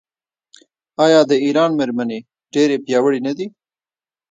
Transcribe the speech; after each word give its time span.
آیا 1.05 1.21
د 1.29 1.31
ایران 1.45 1.71
میرمنې 1.79 2.19
ډیرې 2.53 2.77
پیاوړې 2.85 3.19
نه 3.27 3.31
دي؟ 3.37 3.47